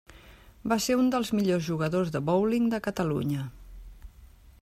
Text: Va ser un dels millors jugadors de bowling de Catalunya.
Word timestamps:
Va 0.71 0.77
ser 0.85 0.95
un 1.01 1.11
dels 1.15 1.29
millors 1.39 1.67
jugadors 1.67 2.11
de 2.17 2.23
bowling 2.31 2.67
de 2.73 2.81
Catalunya. 2.87 3.47